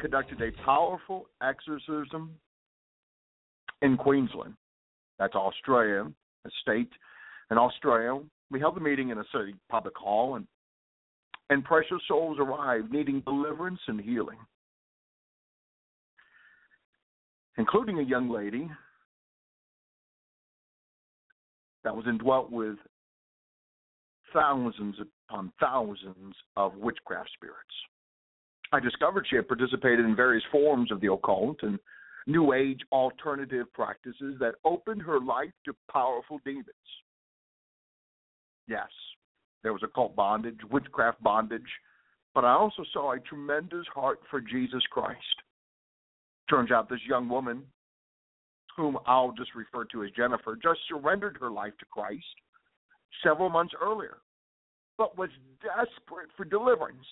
[0.00, 2.34] Conducted a powerful exorcism
[3.82, 4.54] in Queensland,
[5.18, 6.10] that's Australia,
[6.44, 6.90] a state
[7.50, 8.20] in Australia,
[8.50, 10.46] we held the meeting in a city public hall, and
[11.50, 14.38] and precious souls arrived needing deliverance and healing,
[17.58, 18.70] including a young lady
[21.82, 22.76] that was indwelt with
[24.32, 24.94] thousands
[25.28, 27.58] upon thousands of witchcraft spirits.
[28.72, 31.78] I discovered she had participated in various forms of the occult and
[32.26, 36.66] New Age alternative practices that opened her life to powerful demons.
[38.68, 38.88] Yes,
[39.62, 41.62] there was occult bondage, witchcraft bondage,
[42.34, 45.18] but I also saw a tremendous heart for Jesus Christ.
[46.48, 47.64] Turns out this young woman,
[48.76, 52.24] whom I'll just refer to as Jennifer, just surrendered her life to Christ
[53.24, 54.18] several months earlier,
[54.96, 55.30] but was
[55.62, 57.06] desperate for deliverance.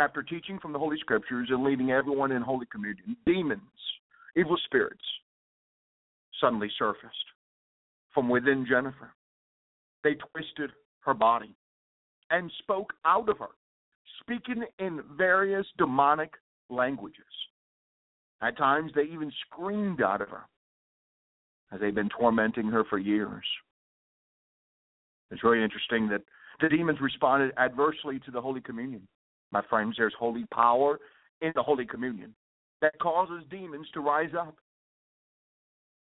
[0.00, 3.60] After teaching from the Holy Scriptures and leading everyone in Holy Communion, demons,
[4.34, 5.04] evil spirits,
[6.40, 7.26] suddenly surfaced
[8.14, 9.12] from within Jennifer.
[10.02, 10.70] They twisted
[11.00, 11.54] her body
[12.30, 13.50] and spoke out of her,
[14.22, 16.32] speaking in various demonic
[16.70, 17.20] languages.
[18.40, 20.46] At times, they even screamed out of her
[21.72, 23.44] as they've been tormenting her for years.
[25.30, 26.22] It's really interesting that
[26.62, 29.06] the demons responded adversely to the Holy Communion.
[29.52, 30.98] My friends, there's holy power
[31.40, 32.34] in the Holy Communion
[32.80, 34.56] that causes demons to rise up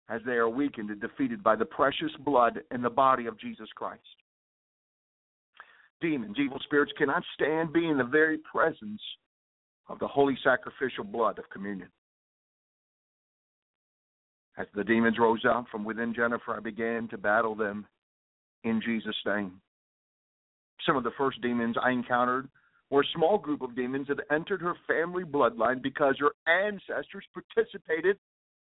[0.09, 3.69] as they are weakened and defeated by the precious blood and the body of Jesus
[3.75, 4.01] Christ.
[6.01, 9.01] Demons, evil spirits cannot stand being in the very presence
[9.87, 11.89] of the holy sacrificial blood of communion.
[14.57, 17.85] As the demons rose up from within Jennifer, I began to battle them
[18.63, 19.61] in Jesus' name.
[20.85, 22.49] Some of the first demons I encountered
[22.91, 28.17] a small group of demons that entered her family bloodline because her ancestors participated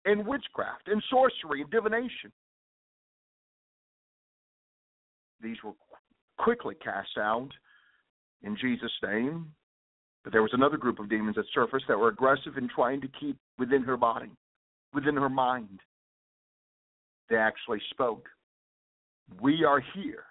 [0.06, 2.32] in witchcraft and sorcery and divination.
[5.42, 5.74] These were
[6.38, 7.50] quickly cast out
[8.44, 9.48] in Jesus' name.
[10.24, 13.08] But there was another group of demons that surfaced that were aggressive in trying to
[13.20, 14.30] keep within her body,
[14.94, 15.80] within her mind.
[17.30, 18.28] They actually spoke.
[19.42, 20.26] We are here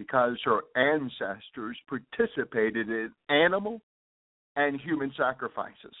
[0.00, 3.82] because her ancestors participated in animal
[4.56, 5.94] and human sacrifices.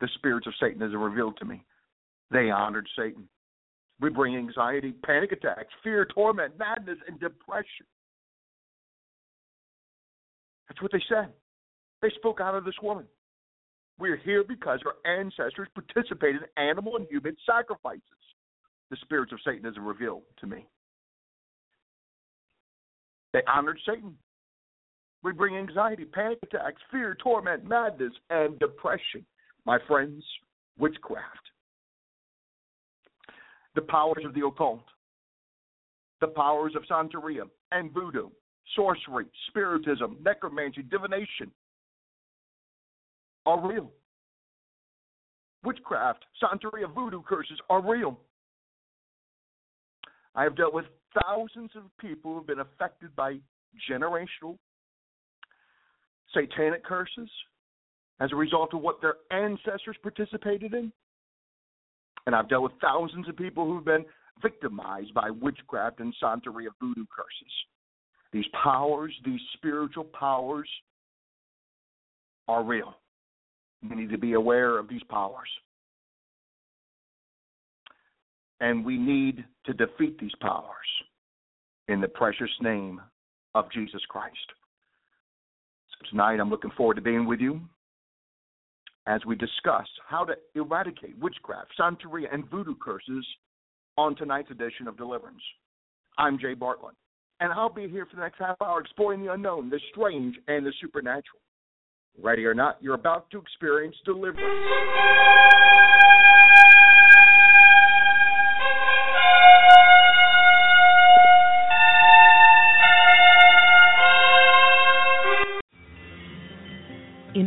[0.00, 1.64] The spirits of Satanism revealed to me.
[2.30, 3.28] They honored Satan.
[4.00, 7.86] We bring anxiety, panic attacks, fear, torment, madness, and depression.
[10.68, 11.32] That's what they said.
[12.02, 13.06] They spoke out of this woman.
[13.98, 18.00] We're here because our ancestors participated in animal and human sacrifices.
[18.90, 20.66] The spirits of Satanism revealed to me.
[23.32, 24.16] They honored Satan.
[25.22, 29.24] We bring anxiety, panic attacks, fear, torment, madness, and depression.
[29.64, 30.24] My friends,
[30.78, 31.26] witchcraft.
[33.74, 34.84] The powers of the occult,
[36.20, 38.28] the powers of Santeria and voodoo,
[38.76, 41.50] sorcery, spiritism, necromancy, divination
[43.46, 43.90] are real.
[45.64, 48.18] Witchcraft, Santeria, voodoo curses are real.
[50.34, 50.86] I have dealt with
[51.20, 53.36] thousands of people have been affected by
[53.90, 54.56] generational
[56.34, 57.30] satanic curses
[58.20, 60.92] as a result of what their ancestors participated in.
[62.26, 64.04] And I've dealt with thousands of people who've been
[64.40, 67.52] victimized by witchcraft and Santeria voodoo curses.
[68.32, 70.68] These powers, these spiritual powers,
[72.48, 72.94] are real.
[73.88, 75.48] We need to be aware of these powers.
[78.62, 80.86] And we need to defeat these powers
[81.88, 83.00] in the precious name
[83.56, 84.36] of Jesus Christ.
[86.08, 87.60] Tonight, I'm looking forward to being with you
[89.08, 93.26] as we discuss how to eradicate witchcraft, Santeria, and voodoo curses
[93.98, 95.42] on tonight's edition of Deliverance.
[96.16, 96.94] I'm Jay Bartlett,
[97.40, 100.64] and I'll be here for the next half hour exploring the unknown, the strange, and
[100.64, 101.40] the supernatural.
[102.22, 104.38] Ready or not, you're about to experience deliverance.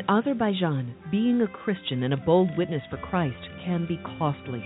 [0.08, 4.64] Azerbaijan, being a Christian and a bold witness for Christ can be costly.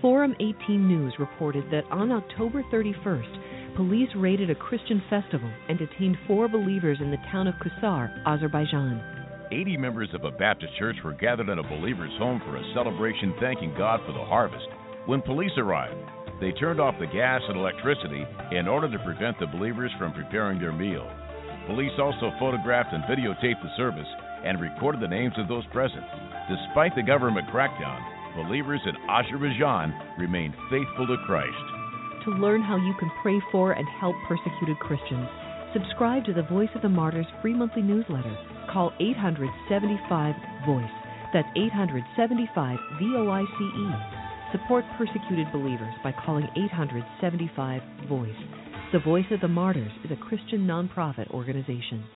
[0.00, 6.16] Forum 18 News reported that on October 31st, police raided a Christian festival and detained
[6.28, 9.02] four believers in the town of Kusar, Azerbaijan.
[9.50, 13.34] 80 members of a Baptist church were gathered at a believer's home for a celebration
[13.40, 14.66] thanking God for the harvest.
[15.06, 15.98] When police arrived,
[16.40, 20.60] they turned off the gas and electricity in order to prevent the believers from preparing
[20.60, 21.10] their meal.
[21.66, 24.06] Police also photographed and videotaped the service
[24.46, 26.06] and recorded the names of those present.
[26.46, 27.98] Despite the government crackdown,
[28.36, 31.66] believers in Azerbaijan remained faithful to Christ.
[32.24, 35.28] To learn how you can pray for and help persecuted Christians,
[35.72, 38.36] subscribe to the Voice of the Martyrs free monthly newsletter.
[38.72, 40.34] Call 875
[40.66, 40.96] VOICE.
[41.34, 43.88] That's 875 V O I C E.
[44.52, 48.30] Support persecuted believers by calling 875 VOICE.
[48.92, 52.15] The Voice of the Martyrs is a Christian nonprofit organization.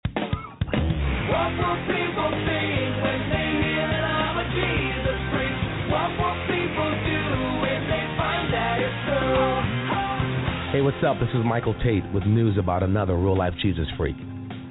[10.73, 11.21] Hey, what's up?
[11.21, 14.17] This is Michael Tate with news about another real life Jesus freak.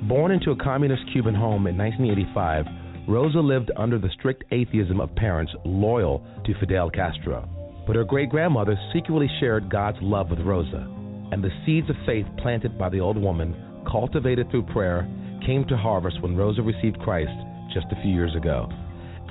[0.08, 2.66] Born into a communist Cuban home in 1985,
[3.08, 7.48] Rosa lived under the strict atheism of parents loyal to Fidel Castro.
[7.86, 10.88] But her great grandmother secretly shared God's love with Rosa,
[11.32, 13.56] and the seeds of faith planted by the old woman,
[13.90, 15.08] cultivated through prayer,
[15.50, 17.32] came to harvest when Rosa received Christ
[17.74, 18.70] just a few years ago.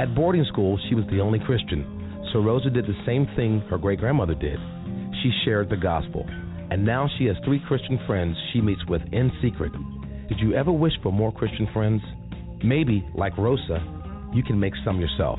[0.00, 3.78] At boarding school, she was the only Christian, so Rosa did the same thing her
[3.78, 4.58] great grandmother did.
[5.22, 6.26] She shared the gospel,
[6.72, 9.70] and now she has three Christian friends she meets with in secret.
[10.28, 12.02] Did you ever wish for more Christian friends?
[12.64, 13.78] Maybe, like Rosa,
[14.34, 15.38] you can make some yourself.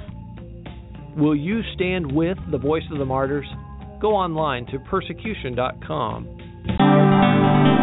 [1.17, 3.47] Will you stand with the voice of the martyrs?
[3.99, 7.78] Go online to persecution.com.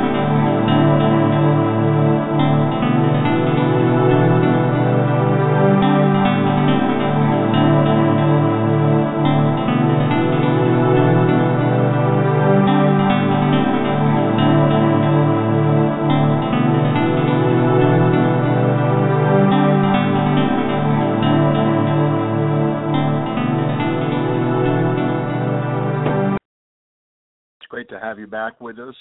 [28.66, 28.96] with us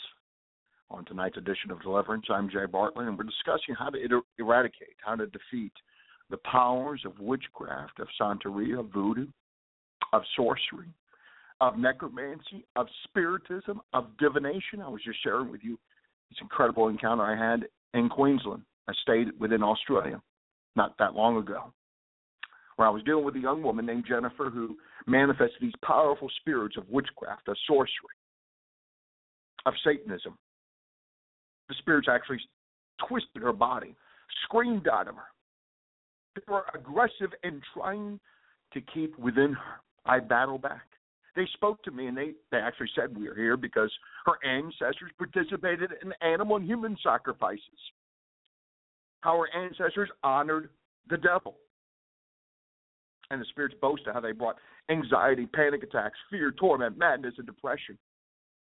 [0.92, 2.26] on tonight's edition of Deliverance.
[2.30, 5.72] I'm Jay Bartlett, and we're discussing how to er- eradicate, how to defeat
[6.30, 9.26] the powers of witchcraft, of Santeria, voodoo,
[10.14, 10.94] of sorcery,
[11.62, 14.84] of necromancy, of spiritism, of divination.
[14.84, 15.80] I was just sharing with you
[16.30, 17.66] this incredible encounter I had
[17.96, 18.62] in Queensland.
[18.88, 20.22] I stayed within Australia
[20.76, 21.74] not that long ago,
[22.76, 24.78] where I was dealing with a young woman named Jennifer who
[25.08, 28.14] manifested these powerful spirits of witchcraft, of sorcery,
[29.66, 30.38] of Satanism.
[31.70, 32.40] The spirits actually
[33.08, 33.96] twisted her body,
[34.44, 35.24] screamed of her.
[36.36, 38.20] They were aggressive and trying
[38.74, 39.82] to keep within her.
[40.06, 40.84] I battled back.
[41.36, 43.92] They spoke to me and they, they actually said we are here because
[44.26, 47.60] her ancestors participated in animal and human sacrifices.
[49.22, 50.70] How her ancestors honored
[51.10, 51.56] the devil.
[53.32, 54.58] And the spirits boasted how they brought
[54.90, 57.98] anxiety, panic attacks, fear, torment, madness, and depression.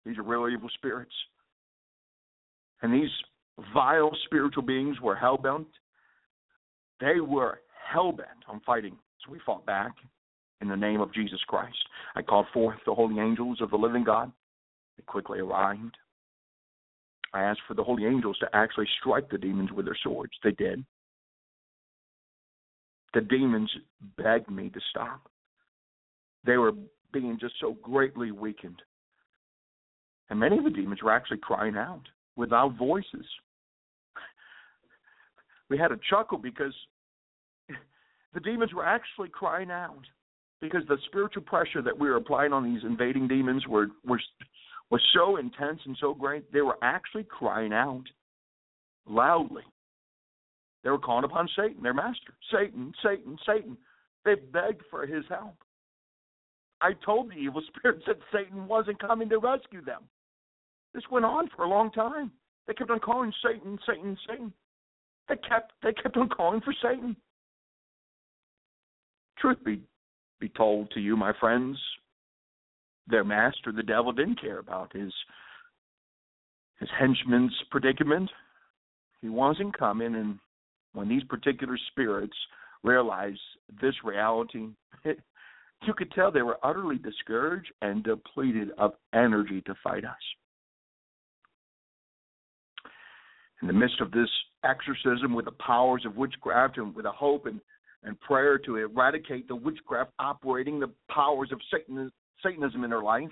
[0.04, 1.12] These are real evil spirits.
[2.82, 3.10] And these
[3.72, 5.68] vile spiritual beings were hell bent.
[7.00, 7.60] They were
[7.92, 8.96] hell bent on fighting.
[9.24, 9.92] So we fought back
[10.60, 11.76] in the name of Jesus Christ.
[12.14, 14.32] I called forth the holy angels of the living God.
[14.96, 15.96] They quickly arrived.
[17.34, 20.32] I asked for the holy angels to actually strike the demons with their swords.
[20.44, 20.84] They did.
[23.14, 23.70] The demons
[24.16, 25.28] begged me to stop.
[26.44, 26.72] They were
[27.12, 28.80] being just so greatly weakened.
[30.32, 32.00] And many of the demons were actually crying out
[32.36, 33.26] without voices.
[35.68, 36.72] We had a chuckle because
[38.32, 40.00] the demons were actually crying out
[40.62, 44.18] because the spiritual pressure that we were applying on these invading demons were were
[44.88, 48.04] was so intense and so great they were actually crying out
[49.06, 49.64] loudly.
[50.82, 52.32] They were calling upon Satan, their master.
[52.50, 53.76] Satan, Satan, Satan.
[54.24, 55.56] They begged for his help.
[56.80, 60.04] I told the evil spirits that Satan wasn't coming to rescue them.
[60.94, 62.30] This went on for a long time.
[62.66, 64.52] They kept on calling Satan, Satan, Satan.
[65.28, 67.16] They kept they kept on calling for Satan.
[69.38, 69.82] Truth be
[70.40, 71.78] be told to you, my friends,
[73.06, 75.12] their master, the devil, didn't care about his
[76.78, 78.30] his henchman's predicament.
[79.20, 80.38] He wasn't coming, and
[80.94, 82.36] when these particular spirits
[82.82, 83.40] realized
[83.80, 84.68] this reality,
[85.04, 85.20] it,
[85.86, 90.16] you could tell they were utterly discouraged and depleted of energy to fight us.
[93.62, 94.28] In the midst of this
[94.64, 97.60] exorcism with the powers of witchcraft and with a hope and,
[98.02, 102.10] and prayer to eradicate the witchcraft operating the powers of Satan,
[102.42, 103.30] Satanism in her life,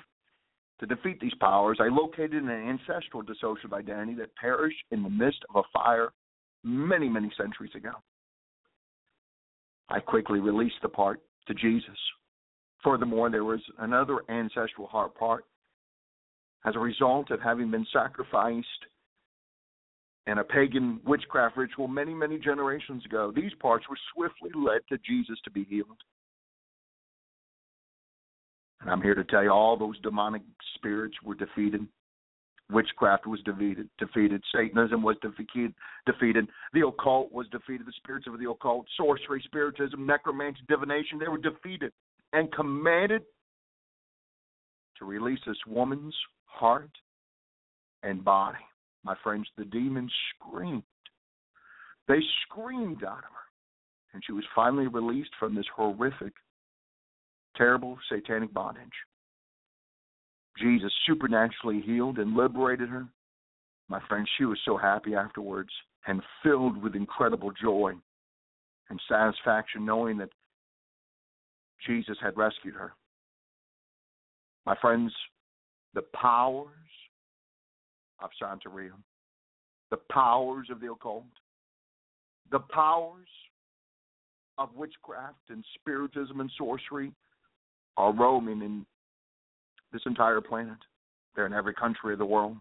[0.79, 5.41] to defeat these powers, I located an ancestral dissociative identity that perished in the midst
[5.55, 6.13] of a fire
[6.65, 7.93] many, many centuries ago.
[9.91, 11.99] I quickly released the part to Jesus.
[12.83, 15.45] Furthermore, there was another ancestral heart part.
[16.65, 18.67] As a result of having been sacrificed
[20.27, 24.99] in a pagan witchcraft ritual many, many generations ago, these parts were swiftly led to
[24.99, 25.99] Jesus to be healed.
[28.81, 30.43] And I'm here to tell you all those demonic
[30.75, 31.87] spirits were defeated.
[32.71, 33.89] Witchcraft was defeated.
[33.99, 34.43] Defeated.
[34.55, 35.75] Satanism was defeated.
[36.07, 36.47] Defeated.
[36.73, 37.87] The occult was defeated.
[37.87, 41.93] The spirits of the occult, sorcery, spiritism, necromancy, divination, they were defeated
[42.33, 43.23] and commanded
[44.99, 46.91] to release this woman's heart
[48.03, 48.59] and body.
[49.05, 50.83] My friends, the demons screamed.
[52.09, 53.41] They screamed of her.
[54.13, 56.33] And she was finally released from this horrific
[57.57, 58.89] terrible satanic bondage.
[60.59, 63.07] Jesus supernaturally healed and liberated her.
[63.89, 65.71] My friend, she was so happy afterwards
[66.07, 67.93] and filled with incredible joy
[68.89, 70.31] and satisfaction knowing that
[71.87, 72.93] Jesus had rescued her.
[74.67, 75.13] My friends,
[75.95, 76.67] the powers
[78.23, 78.93] of Santeria,
[79.91, 81.25] the powers of the occult,
[82.51, 83.29] the powers
[84.59, 87.13] of witchcraft and spiritism and sorcery
[87.97, 88.87] are roaming in
[89.93, 90.79] this entire planet.
[91.35, 92.57] They're in every country of the world.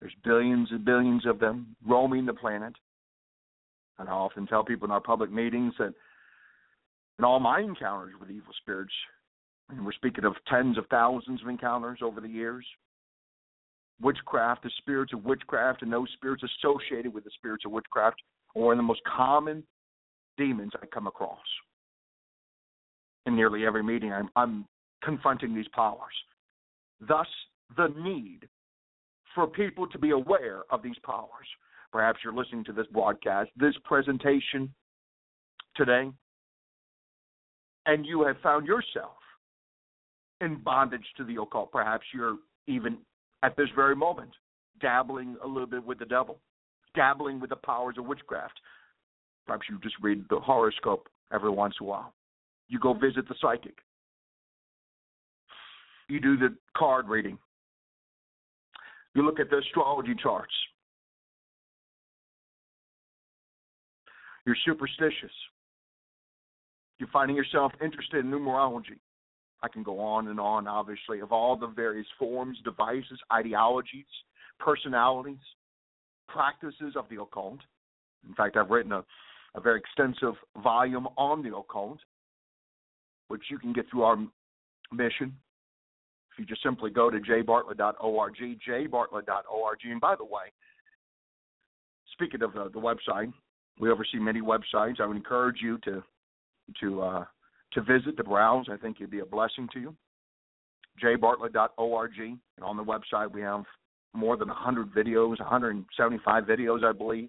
[0.00, 2.74] There's billions and billions of them roaming the planet.
[3.98, 5.92] And I often tell people in our public meetings that
[7.18, 8.92] in all my encounters with evil spirits,
[9.70, 12.64] and we're speaking of tens of thousands of encounters over the years,
[14.00, 18.20] witchcraft, the spirits of witchcraft, and those spirits associated with the spirits of witchcraft
[18.56, 19.62] are one of the most common
[20.36, 21.38] demons I come across
[23.28, 24.66] in nearly every meeting, I'm, I'm
[25.04, 26.14] confronting these powers.
[27.00, 27.26] Thus,
[27.76, 28.48] the need
[29.34, 31.46] for people to be aware of these powers.
[31.92, 34.72] Perhaps you're listening to this broadcast, this presentation
[35.76, 36.10] today,
[37.86, 39.16] and you have found yourself
[40.40, 41.70] in bondage to the occult.
[41.70, 42.36] Perhaps you're
[42.66, 42.98] even
[43.42, 44.30] at this very moment
[44.80, 46.38] dabbling a little bit with the devil,
[46.94, 48.60] dabbling with the powers of witchcraft.
[49.46, 52.12] Perhaps you just read the horoscope every once in a while.
[52.68, 53.78] You go visit the psychic.
[56.08, 57.38] You do the card reading.
[59.14, 60.52] You look at the astrology charts.
[64.46, 65.32] You're superstitious.
[66.98, 68.98] You're finding yourself interested in numerology.
[69.62, 74.06] I can go on and on, obviously, of all the various forms, devices, ideologies,
[74.60, 75.38] personalities,
[76.28, 77.58] practices of the occult.
[78.28, 79.04] In fact, I've written a,
[79.54, 81.98] a very extensive volume on the occult
[83.28, 84.16] which you can get through our
[84.90, 85.34] mission.
[86.32, 88.34] If you just simply go to jbartlett.org,
[88.66, 89.78] jbartlett.org.
[89.84, 90.52] And by the way,
[92.12, 93.32] speaking of the, the website,
[93.78, 95.00] we oversee many websites.
[95.00, 96.02] I would encourage you to
[96.80, 97.24] to uh,
[97.72, 98.66] to visit, to browse.
[98.70, 99.96] I think it'd be a blessing to you.
[101.02, 102.18] jbartlett.org.
[102.18, 103.64] And on the website, we have
[104.14, 107.28] more than 100 videos, 175 videos, I believe,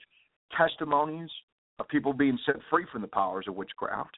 [0.58, 1.30] testimonies
[1.80, 4.18] of people being set free from the powers of witchcraft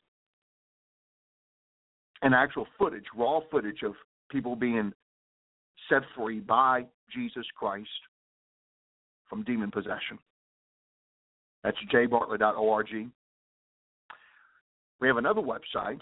[2.22, 3.94] and actual footage, raw footage of
[4.30, 4.94] people being
[5.90, 7.90] set free by Jesus Christ
[9.28, 10.20] from demon possession.
[11.64, 13.10] That's jbartlett.org.
[15.02, 16.00] We have another website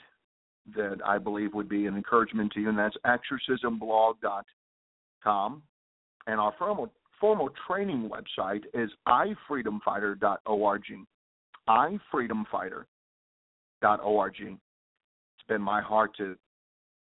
[0.76, 5.64] that I believe would be an encouragement to you, and that's exorcismblog.com.
[6.28, 10.84] And our formal, formal training website is ifreedomfighter.org.
[11.68, 14.60] ifreedomfighter.org It's
[15.48, 16.36] been my heart to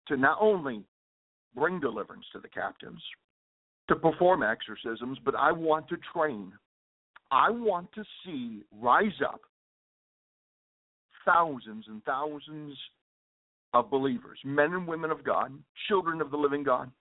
[0.07, 0.83] to not only
[1.53, 3.03] bring deliverance to the captives,
[3.87, 6.51] to perform exorcisms, but I want to train.
[7.29, 9.41] I want to see rise up
[11.31, 12.77] thousands and thousands
[13.73, 15.51] of believers, men and women of God,
[15.87, 16.91] children of the living God,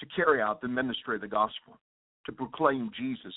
[0.00, 1.78] to carry out the ministry of the gospel,
[2.26, 3.34] to proclaim Jesus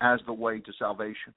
[0.00, 1.34] as the way to salvation.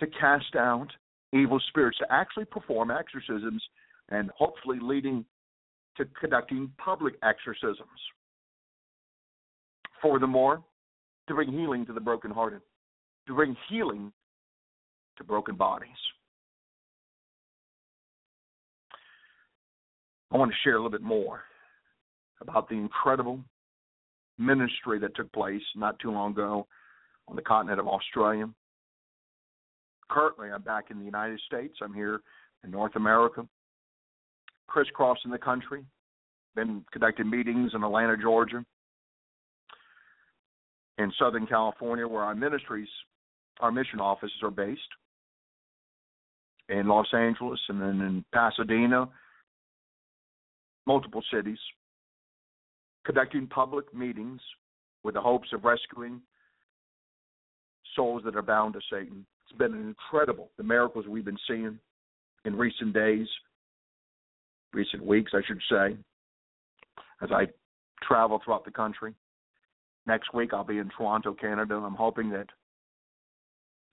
[0.00, 0.88] To cast out
[1.32, 3.62] evil spirits, to actually perform exorcisms,
[4.10, 5.24] and hopefully leading
[5.96, 7.88] to conducting public exorcisms.
[10.02, 10.62] Furthermore,
[11.28, 12.60] to bring healing to the brokenhearted,
[13.26, 14.12] to bring healing
[15.20, 15.88] to broken bodies.
[20.32, 21.42] I want to share a little bit more
[22.40, 23.40] about the incredible
[24.38, 26.66] ministry that took place not too long ago
[27.28, 28.48] on the continent of Australia.
[30.08, 31.76] Currently, I'm back in the United States.
[31.82, 32.20] I'm here
[32.64, 33.46] in North America,
[34.66, 35.84] crisscrossing the country.
[36.56, 38.64] Been conducting meetings in Atlanta, Georgia,
[40.98, 42.88] in Southern California, where our ministries,
[43.60, 44.80] our mission offices are based,
[46.70, 49.08] in Los Angeles, and then in Pasadena,
[50.86, 51.58] multiple cities,
[53.04, 54.40] conducting public meetings
[55.02, 56.20] with the hopes of rescuing
[57.96, 59.26] souls that are bound to Satan.
[59.48, 61.78] It's been incredible, the miracles we've been seeing
[62.44, 63.26] in recent days,
[64.72, 65.96] recent weeks, I should say,
[67.22, 67.46] as I
[68.06, 69.14] travel throughout the country.
[70.06, 71.76] Next week, I'll be in Toronto, Canada.
[71.76, 72.46] And I'm hoping that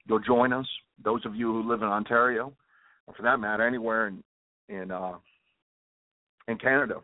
[0.05, 0.67] you'll join us.
[1.03, 2.53] Those of you who live in Ontario,
[3.07, 4.23] or for that matter, anywhere in
[4.69, 5.13] in uh,
[6.47, 7.01] in Canada.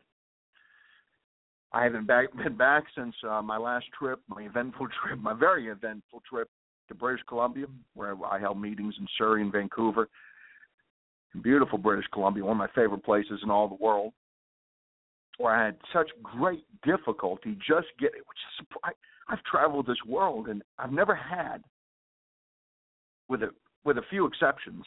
[1.72, 5.68] I haven't back, been back since uh, my last trip, my eventful trip, my very
[5.68, 6.50] eventful trip
[6.88, 10.10] to British Columbia, where I held meetings in Surrey and Vancouver.
[11.42, 14.14] Beautiful British Columbia, one of my favorite places in all the world,
[15.40, 18.20] where I had such great difficulty just getting.
[18.20, 18.92] Which is, I,
[19.28, 21.64] I've traveled this world and I've never had,
[23.30, 23.50] with a
[23.84, 24.86] with a few exceptions,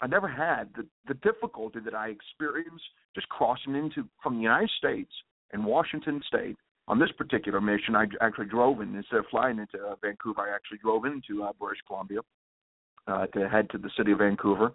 [0.00, 4.70] I never had the the difficulty that I experienced just crossing into from the United
[4.78, 5.10] States
[5.52, 7.96] and Washington State on this particular mission.
[7.96, 10.42] I actually drove in instead of flying into uh, Vancouver.
[10.42, 12.20] I actually drove into uh, British Columbia
[13.06, 14.72] uh, to head to the city of Vancouver,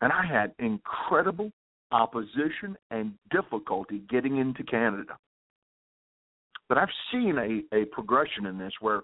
[0.00, 1.50] and I had incredible
[1.92, 5.16] opposition and difficulty getting into Canada.
[6.68, 9.02] But I've seen a, a progression in this where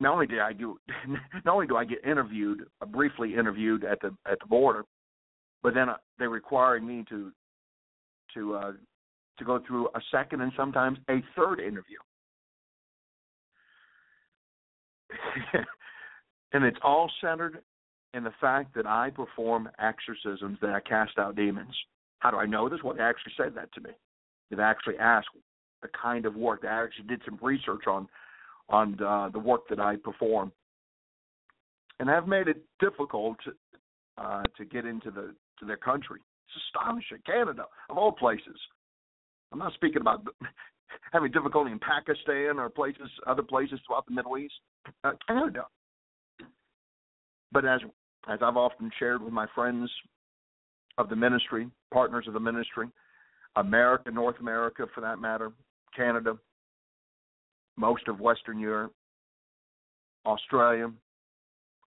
[0.00, 0.78] not only did I do
[1.44, 4.84] not only do I get interviewed, uh, briefly interviewed at the at the border,
[5.62, 7.32] but then uh, they required me to
[8.34, 8.72] to uh,
[9.38, 11.98] to go through a second and sometimes a third interview.
[16.52, 17.62] and it's all centered
[18.14, 21.74] in the fact that I perform exorcisms, that I cast out demons.
[22.18, 22.80] How do I know this?
[22.82, 23.90] Well, they actually said that to me.
[24.50, 25.28] They actually asked
[25.82, 26.62] the kind of work.
[26.62, 28.08] They actually did some research on
[28.68, 30.52] on uh, the work that I perform,
[32.00, 33.52] and have made it difficult to,
[34.18, 36.20] uh, to get into the to their country.
[36.48, 37.18] It's astonishing.
[37.26, 38.58] Canada, of all places.
[39.52, 40.26] I'm not speaking about
[41.12, 44.54] having difficulty in Pakistan or places, other places throughout the Middle East.
[45.04, 45.66] Uh, Canada.
[47.52, 47.80] But as
[48.28, 49.90] as I've often shared with my friends
[50.98, 52.88] of the ministry, partners of the ministry,
[53.56, 55.52] America, North America for that matter,
[55.96, 56.36] Canada,
[57.78, 58.92] most of Western Europe,
[60.26, 60.90] Australia,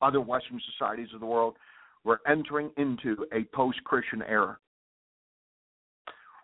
[0.01, 1.55] other Western societies of the world,
[2.03, 4.57] we're entering into a post Christian era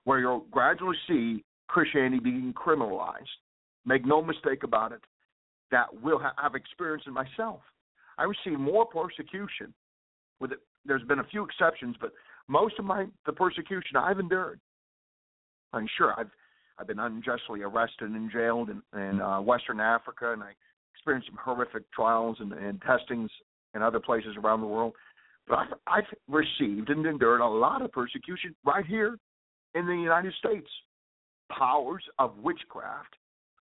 [0.04, 3.26] where you'll gradually see Christianity being criminalized.
[3.86, 5.02] Make no mistake about it,
[5.72, 7.62] that will ha- have experienced it myself.
[8.18, 9.74] I receive more persecution.
[10.40, 12.12] With it, there's been a few exceptions, but
[12.48, 14.60] most of my the persecution I've endured.
[15.74, 16.30] I'm sure I've
[16.80, 20.52] I've been unjustly arrested and jailed in, in uh, Western Africa, and I
[20.94, 23.30] experienced some horrific trials and, and testings
[23.74, 24.94] in other places around the world.
[25.48, 29.18] But I've, I've received and endured a lot of persecution right here
[29.76, 30.68] in the United States.
[31.50, 33.16] Powers of witchcraft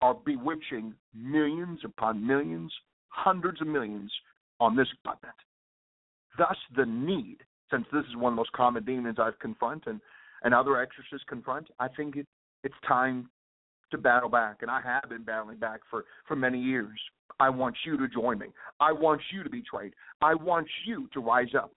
[0.00, 2.72] are bewitching millions upon millions,
[3.08, 4.10] hundreds of millions
[4.60, 5.34] on this continent.
[6.38, 7.38] Thus, the need,
[7.70, 10.00] since this is one of the most common demons I've confronted and,
[10.42, 12.26] and other exorcists confront, I think it,
[12.64, 13.28] it's time
[13.90, 14.58] to battle back.
[14.62, 16.98] And I have been battling back for, for many years.
[17.38, 18.46] I want you to join me.
[18.80, 19.94] I want you to be trained.
[20.22, 21.72] I want you to rise up.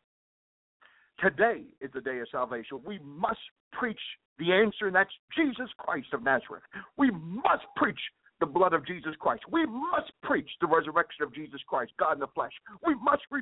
[1.19, 2.79] Today is the day of salvation.
[2.85, 3.39] We must
[3.73, 3.99] preach
[4.37, 6.63] the answer, and that's Jesus Christ of Nazareth.
[6.97, 7.99] We must preach
[8.39, 9.43] the blood of Jesus Christ.
[9.51, 12.53] We must preach the resurrection of Jesus Christ, God in the flesh.
[12.85, 13.41] We must re-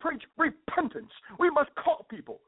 [0.00, 1.12] preach repentance.
[1.38, 2.40] We must call people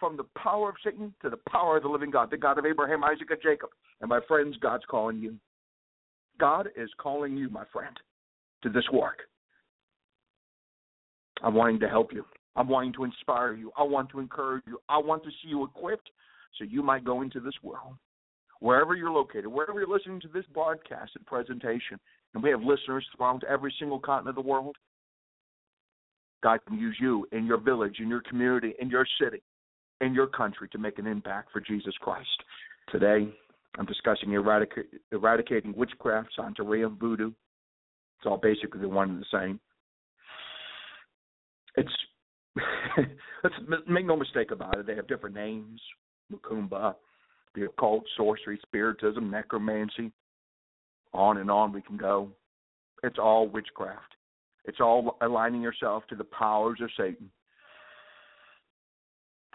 [0.00, 2.64] from the power of Satan to the power of the living God, the God of
[2.64, 3.70] Abraham, Isaac, and Jacob.
[4.00, 5.36] And my friends, God's calling you.
[6.40, 7.94] God is calling you, my friend,
[8.62, 9.18] to this work.
[11.42, 12.24] I'm wanting to help you.
[12.56, 13.70] I'm wanting to inspire you.
[13.76, 14.78] I want to encourage you.
[14.88, 16.10] I want to see you equipped
[16.58, 17.94] so you might go into this world.
[18.60, 21.98] Wherever you're located, wherever you're listening to this broadcast and presentation,
[22.34, 24.76] and we have listeners throughout every single continent of the world.
[26.42, 29.42] God can use you in your village, in your community, in your city,
[30.00, 32.28] in your country to make an impact for Jesus Christ.
[32.90, 33.28] Today,
[33.78, 37.28] I'm discussing eradica- eradicating witchcraft, Santeria, voodoo.
[38.18, 39.60] It's all basically one and the same.
[41.76, 41.92] It's
[43.44, 43.54] let's
[43.88, 44.86] make no mistake about it.
[44.86, 45.80] They have different names:
[46.32, 46.96] Macumba,
[47.54, 50.12] the occult, sorcery, spiritism, necromancy.
[51.12, 52.30] On and on we can go.
[53.02, 54.14] It's all witchcraft.
[54.64, 57.30] It's all aligning yourself to the powers of Satan.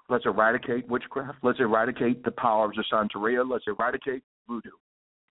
[0.10, 1.40] Let's eradicate witchcraft.
[1.42, 3.50] Let's eradicate the powers of Santeria.
[3.50, 4.70] Let's eradicate voodoo.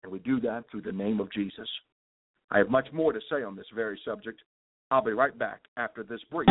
[0.02, 1.68] And we do that through the name of Jesus.
[2.50, 4.42] I have much more to say on this very subject.
[4.90, 6.48] I'll be right back after this brief.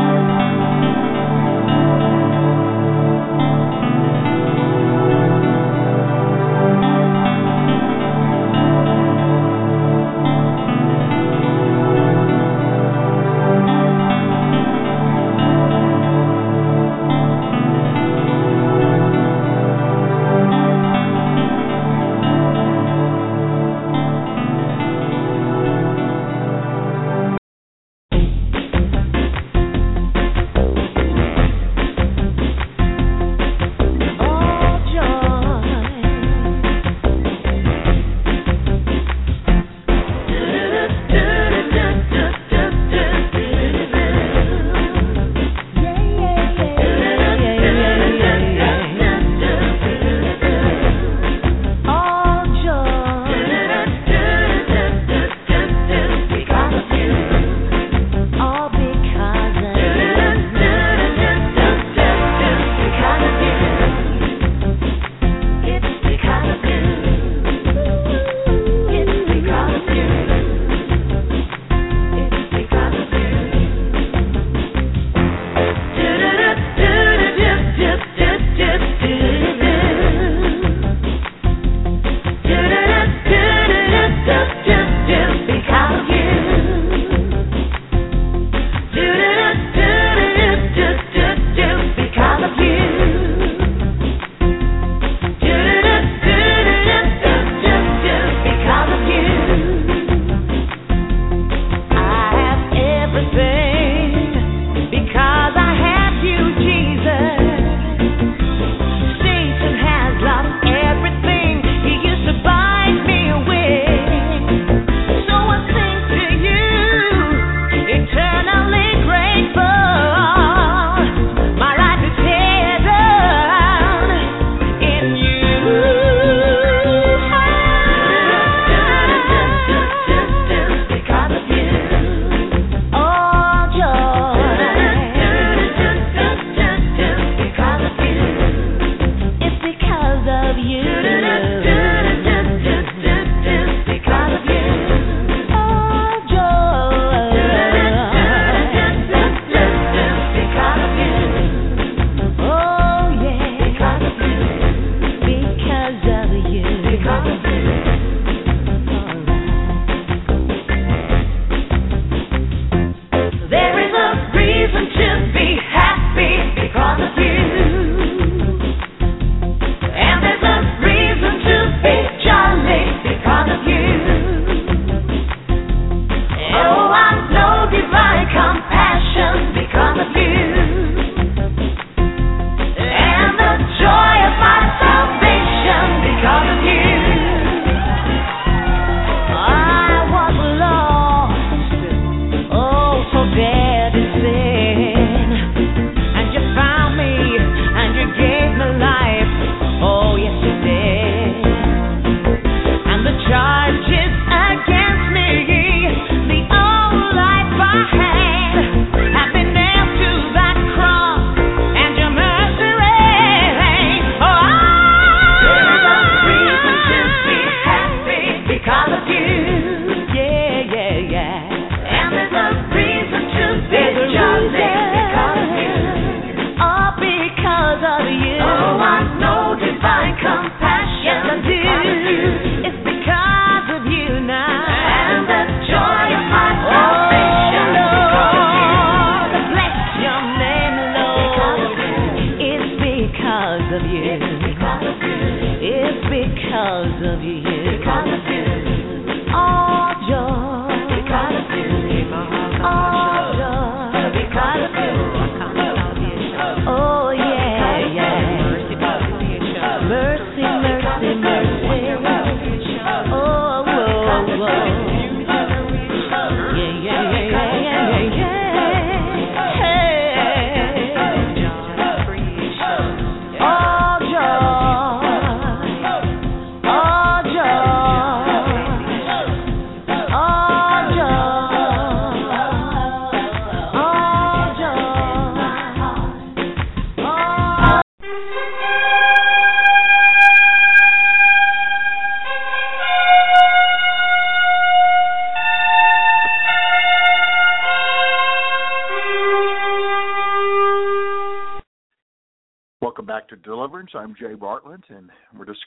[260.35, 260.52] see.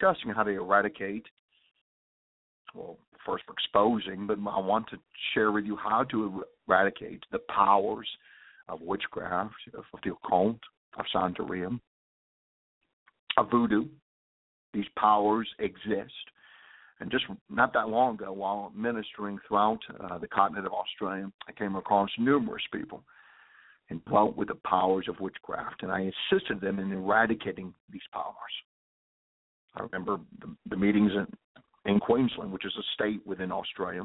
[0.06, 1.26] Discussing how to eradicate.
[2.74, 4.98] Well, first exposing, but I want to
[5.34, 8.08] share with you how to eradicate the powers
[8.68, 10.58] of witchcraft, of the occult,
[10.98, 11.78] of Santeria,
[13.36, 13.86] of voodoo.
[14.74, 16.12] These powers exist.
[17.00, 21.52] And just not that long ago, while ministering throughout uh, the continent of Australia, I
[21.52, 23.02] came across numerous people
[24.06, 28.34] dwelt with the powers of witchcraft, and I assisted them in eradicating these powers.
[29.76, 31.26] I remember the, the meetings in,
[31.90, 34.02] in Queensland, which is a state within Australia.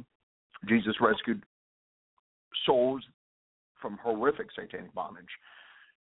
[0.68, 1.44] Jesus rescued
[2.66, 3.02] souls
[3.82, 5.26] from horrific satanic bondage.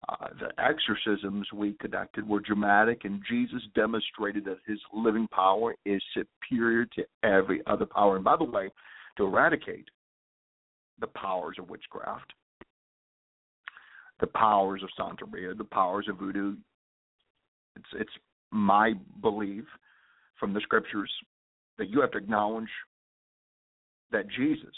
[0.09, 6.03] Uh, the exorcisms we conducted were dramatic, and Jesus demonstrated that his living power is
[6.13, 8.17] superior to every other power.
[8.17, 8.69] And by the way,
[9.17, 9.87] to eradicate
[10.99, 12.33] the powers of witchcraft,
[14.19, 16.57] the powers of Santeria, the powers of voodoo.
[17.77, 18.11] It's it's
[18.53, 19.65] my belief
[20.39, 21.11] from the scriptures
[21.79, 22.69] that you have to acknowledge
[24.13, 24.75] that Jesus,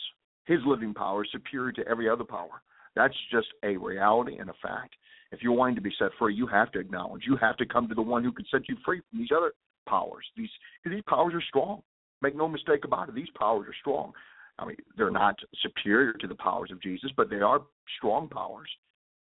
[0.46, 2.62] his living power, is superior to every other power.
[2.94, 4.94] That's just a reality and a fact.
[5.32, 7.22] If you're wanting to be set free, you have to acknowledge.
[7.26, 9.52] You have to come to the one who can set you free from these other
[9.88, 10.24] powers.
[10.36, 10.50] These
[10.84, 11.82] these powers are strong.
[12.22, 13.14] Make no mistake about it.
[13.14, 14.12] These powers are strong.
[14.58, 17.62] I mean, they're not superior to the powers of Jesus, but they are
[17.98, 18.68] strong powers.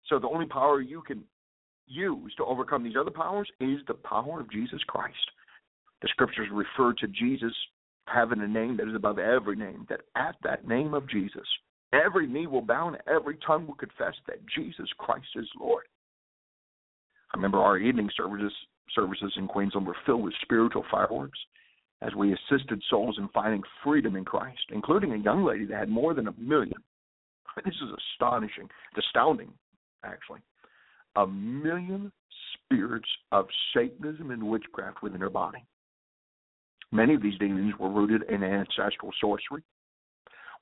[0.08, 1.24] So the only power you can
[1.88, 5.16] use to overcome these other powers is the power of Jesus Christ.
[6.02, 7.54] The scriptures refer to Jesus
[8.08, 11.48] having a name that is above every name, that at that name of Jesus,
[11.94, 15.86] every knee will bow and every tongue will confess that Jesus Christ is Lord.
[17.34, 18.54] I remember our evening services
[18.94, 21.40] services in Queensland were filled with spiritual fireworks
[22.02, 25.90] as we assisted souls in finding freedom in Christ, including a young lady that had
[25.90, 26.78] more than a million.
[27.64, 29.50] This is astonishing, astounding
[30.04, 30.42] actually,
[31.16, 32.12] a million
[32.54, 35.64] spirits of Satanism and witchcraft within her body.
[36.92, 39.64] Many of these demons were rooted in ancestral sorcery,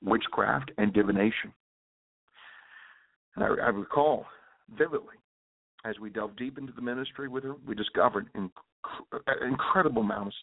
[0.02, 1.52] witchcraft, and divination.
[3.36, 4.26] And I, I recall
[4.76, 5.16] vividly,
[5.84, 8.50] as we delved deep into the ministry with her, we discovered inc-
[9.46, 10.36] incredible amounts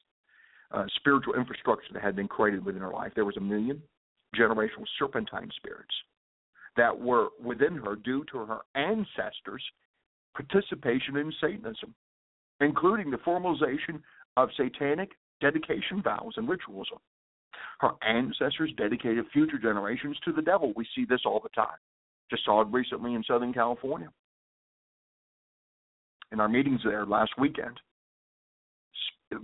[0.72, 3.12] of uh, spiritual infrastructure that had been created within her life.
[3.16, 3.82] There was a million
[4.36, 5.94] generational serpentine spirits
[6.78, 9.64] that were within her due to her ancestors'
[10.36, 11.94] participation in Satanism,
[12.60, 14.02] including the formalization
[14.38, 16.88] of satanic dedication vows and rituals.
[17.80, 20.72] Her ancestors dedicated future generations to the devil.
[20.76, 21.78] We see this all the time.
[22.30, 24.10] Just saw it recently in Southern California.
[26.32, 27.78] In our meetings there last weekend,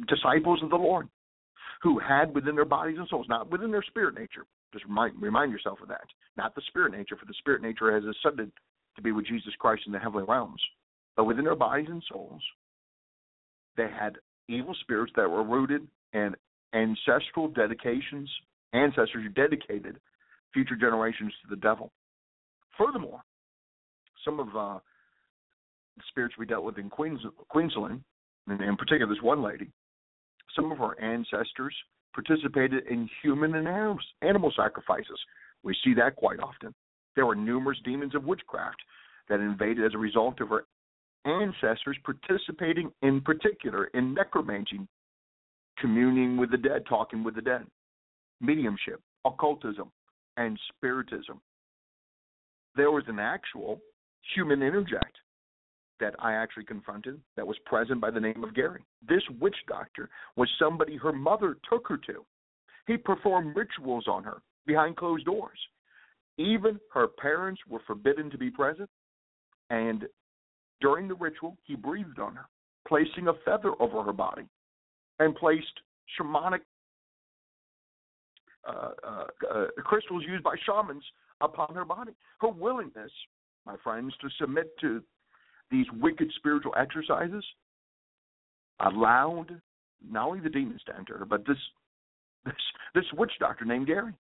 [0.08, 1.10] disciples of the Lord
[1.82, 5.52] who had within their bodies and souls, not within their spirit nature, just remind remind
[5.52, 6.06] yourself of that.
[6.38, 8.52] Not the spirit nature, for the spirit nature has ascended
[8.98, 10.62] to be with Jesus Christ in the heavenly realms.
[11.16, 12.42] But within their bodies and souls,
[13.78, 14.18] they had
[14.50, 16.36] evil spirits that were rooted in
[16.74, 18.30] ancestral dedications,
[18.74, 20.00] ancestors who dedicated
[20.54, 21.92] future generations to the devil.
[22.78, 23.22] Furthermore,
[24.26, 24.80] some of uh,
[25.96, 28.02] the spirits we dealt with in Queens, Queensland,
[28.48, 29.70] and in particular this one lady,
[30.56, 31.76] some of her ancestors
[32.14, 33.68] participated in human and
[34.22, 35.20] animal sacrifices.
[35.64, 36.74] We see that quite often.
[37.18, 38.78] There were numerous demons of witchcraft
[39.28, 40.66] that invaded as a result of her
[41.26, 44.88] ancestors participating in particular in necromancy,
[45.80, 47.66] communing with the dead, talking with the dead,
[48.40, 49.92] mediumship, occultism,
[50.38, 51.42] and spiritism.
[52.76, 53.82] There was an actual
[54.36, 55.18] human introject
[56.00, 58.84] that I actually confronted that was present by the name of Gary.
[59.10, 62.24] This witch doctor was somebody her mother took her to.
[62.86, 65.58] He performed rituals on her behind closed doors.
[66.38, 68.90] Even her parents were forbidden to be present,
[69.70, 70.06] and
[70.82, 72.46] during the ritual, he breathed on her,
[72.88, 74.44] placing a feather over her body,
[75.20, 75.66] and placed
[76.20, 76.62] shamanic
[78.68, 81.04] uh, uh, uh, crystals used by shamans
[81.42, 82.12] upon her body.
[82.40, 83.12] Her willingness,
[83.66, 85.02] my friends, to submit to
[85.72, 87.44] these wicked spiritual exercises
[88.80, 89.60] allowed
[90.08, 91.58] not only the demons to enter her, but this
[92.46, 92.56] this
[92.94, 94.14] this witch doctor named Gary.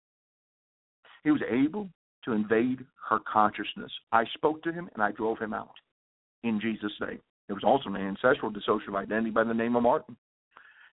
[1.24, 1.88] He was able
[2.26, 3.90] to invade her consciousness.
[4.12, 5.74] I spoke to him and I drove him out
[6.44, 7.20] in Jesus' name.
[7.46, 10.16] There was also an ancestral dissociative identity by the name of Martin.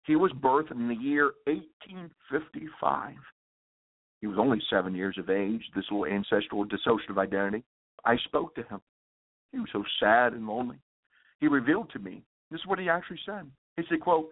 [0.05, 3.15] He was birthed in the year 1855.
[4.21, 7.63] He was only seven years of age, this little ancestral dissociative identity.
[8.05, 8.79] I spoke to him.
[9.51, 10.77] He was so sad and lonely.
[11.39, 13.49] He revealed to me, this is what he actually said.
[13.77, 14.29] He said, quote,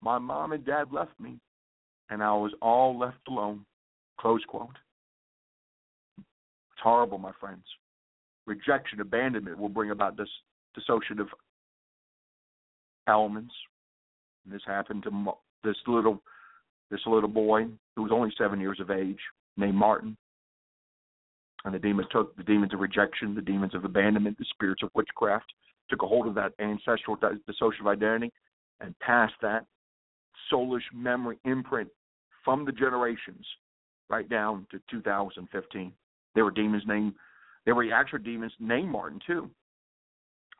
[0.00, 1.38] My mom and dad left me,
[2.10, 3.64] and I was all left alone.
[4.18, 4.76] Close quote.
[6.78, 7.64] It's horrible, my friends.
[8.46, 10.28] Rejection, abandonment will bring about this
[10.78, 11.26] dissociative
[13.08, 13.52] elements.
[14.44, 15.32] And this happened to
[15.64, 16.22] this little
[16.92, 19.18] this little boy who was only seven years of age,
[19.56, 20.16] named Martin.
[21.64, 24.90] And the demons took the demons of rejection, the demons of abandonment, the spirits of
[24.94, 25.52] witchcraft,
[25.90, 28.32] took a hold of that ancestral dissociative identity
[28.80, 29.66] and passed that
[30.50, 31.88] soulish memory imprint
[32.44, 33.44] from the generations
[34.08, 35.92] right down to 2015.
[36.38, 37.14] There were demons named,
[37.64, 39.50] there were actual demons named Martin too,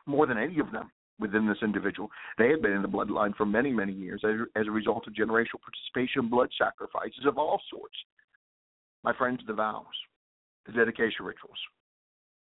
[0.05, 2.09] more than any of them within this individual.
[2.37, 5.13] They had been in the bloodline for many, many years as, as a result of
[5.13, 7.95] generational participation in blood sacrifices of all sorts.
[9.05, 9.85] My friends, the vows,
[10.65, 11.57] the dedication rituals,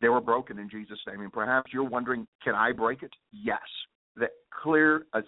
[0.00, 1.20] they were broken in Jesus' name.
[1.20, 3.12] And perhaps you're wondering, can I break it?
[3.30, 3.60] Yes.
[4.16, 4.26] The
[4.60, 5.20] clear, a,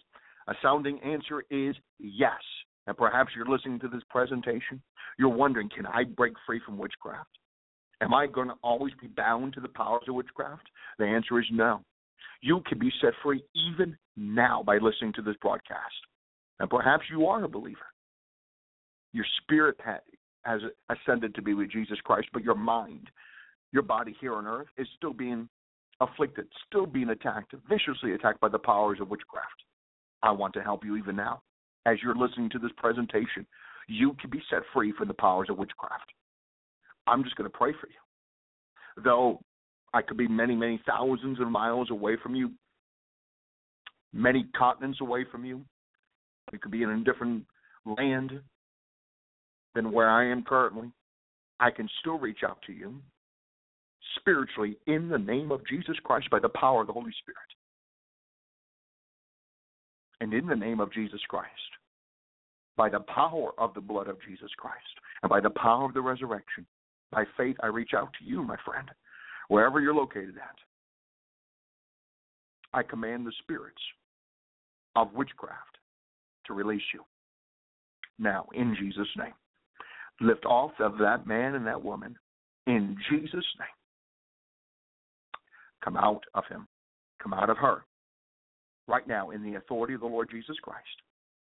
[0.49, 2.43] a sounding answer is yes.
[2.89, 4.83] And perhaps you're listening to this presentation,
[5.21, 7.31] you're wondering, can I break free from witchcraft?
[8.03, 10.69] Am I going to always be bound to the powers of witchcraft?
[10.99, 11.83] The answer is no.
[12.41, 15.95] You can be set free even now by listening to this broadcast.
[16.59, 17.79] And perhaps you are a believer.
[19.13, 19.77] Your spirit
[20.43, 20.61] has
[20.91, 23.09] ascended to be with Jesus Christ, but your mind,
[23.73, 25.49] your body here on earth, is still being
[26.01, 29.47] afflicted, still being attacked, viciously attacked by the powers of witchcraft.
[30.25, 31.43] I want to help you even now.
[31.87, 33.47] As you're listening to this presentation,
[33.87, 36.11] you can be set free from the powers of witchcraft.
[37.07, 39.03] I'm just going to pray for you.
[39.05, 39.41] Though
[39.95, 42.53] I could be many, many thousands of miles away from you,
[44.13, 45.63] many continents away from you.
[46.51, 47.45] We could be in a different
[47.87, 48.41] land
[49.75, 50.91] than where I am currently.
[51.61, 52.95] I can still reach out to you
[54.17, 57.39] spiritually in the name of Jesus Christ by the power of the Holy Spirit.
[60.21, 61.49] And in the name of Jesus Christ,
[62.77, 64.79] by the power of the blood of Jesus Christ,
[65.23, 66.67] and by the power of the resurrection,
[67.13, 68.91] by faith, I reach out to you, my friend
[69.53, 70.57] wherever you're located at.
[72.73, 73.83] I command the spirits
[74.97, 75.77] of witchcraft
[76.47, 77.03] to release you.
[78.19, 79.35] Now, in Jesus' name.
[80.23, 82.17] Lift off of that man and that woman
[82.67, 83.77] in Jesus' name.
[85.85, 86.67] Come out of him.
[87.23, 87.85] Come out of her.
[88.89, 90.87] Right now, in the authority of the Lord Jesus Christ.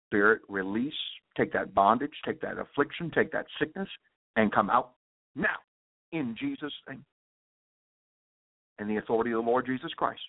[0.09, 0.93] Spirit, release.
[1.37, 3.89] Take that bondage, take that affliction, take that sickness,
[4.37, 4.93] and come out
[5.39, 5.57] now
[6.13, 7.05] in Jesus' name
[8.79, 10.21] in the authority of the Lord Jesus Christ.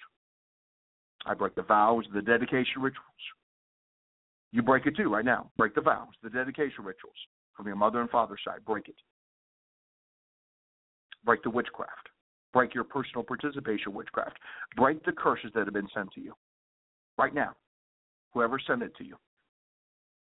[1.25, 3.05] I break the vows, the dedication rituals.
[4.51, 5.51] You break it too right now.
[5.57, 7.15] Break the vows, the dedication rituals
[7.55, 8.65] from your mother and father's side.
[8.65, 8.95] Break it.
[11.25, 12.09] Break the witchcraft.
[12.53, 14.37] Break your personal participation witchcraft.
[14.75, 16.33] Break the curses that have been sent to you.
[17.17, 17.53] Right now.
[18.33, 19.17] Whoever sent it to you.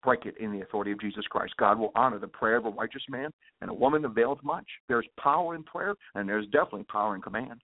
[0.04, 1.54] Break it in the authority of Jesus Christ.
[1.58, 3.30] God will honor the prayer of a righteous man
[3.62, 4.66] and a woman availeth much.
[4.90, 7.62] There's power in prayer, and there's definitely power in command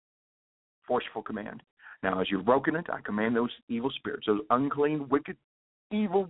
[0.88, 1.62] forceful command.
[2.02, 5.38] Now, as you've broken it, I command those evil spirits, those unclean, wicked,
[5.92, 6.30] evil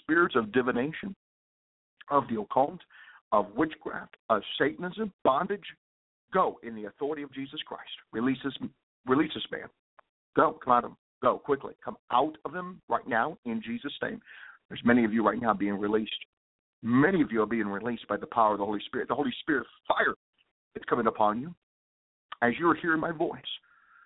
[0.00, 1.14] spirits of divination,
[2.10, 2.78] of the occult,
[3.32, 5.64] of witchcraft, of Satanism, bondage,
[6.32, 7.90] go in the authority of Jesus Christ.
[8.12, 8.54] Release this,
[9.06, 9.68] release this man.
[10.36, 10.96] Go, come out of him.
[11.22, 11.74] Go quickly.
[11.84, 14.20] Come out of them right now in Jesus' name.
[14.72, 16.16] There's many of you right now being released.
[16.82, 19.06] Many of you are being released by the power of the Holy Spirit.
[19.06, 20.14] The Holy Spirit fire
[20.74, 21.54] is coming upon you.
[22.40, 23.38] As you're hearing my voice,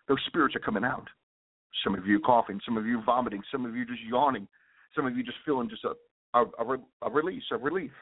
[0.08, 1.06] those spirits are coming out.
[1.84, 4.48] Some of you coughing, some of you vomiting, some of you just yawning,
[4.96, 5.92] some of you just feeling just a
[6.34, 7.92] a, a, a release, a relief.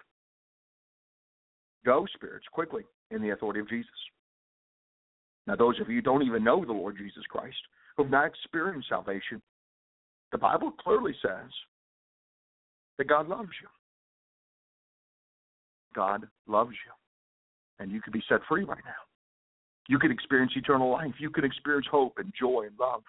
[1.85, 3.91] Go, spirits, quickly in the authority of Jesus.
[5.47, 7.59] Now, those of you who don't even know the Lord Jesus Christ,
[7.99, 9.43] who have not experienced salvation,
[10.33, 11.51] the Bible clearly says
[12.99, 13.69] that God loves you.
[15.95, 16.93] God loves you.
[17.79, 18.93] And you could be set free right now.
[19.89, 21.13] You could experience eternal life.
[21.19, 23.03] You could experience hope and joy and love.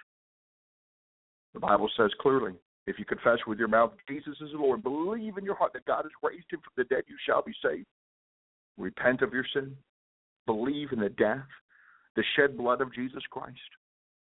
[1.54, 2.54] The Bible says clearly,
[2.86, 5.86] if you confess with your mouth Jesus is the Lord, believe in your heart that
[5.86, 7.86] God has raised him from the dead, you shall be saved.
[8.78, 9.76] Repent of your sin.
[10.46, 11.48] Believe in the death,
[12.16, 13.58] the shed blood of Jesus Christ.